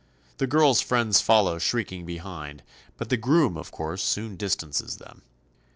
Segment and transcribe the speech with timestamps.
[0.37, 2.63] The girl's friends follow shrieking behind,
[2.97, 5.21] but the groom of course soon distances them.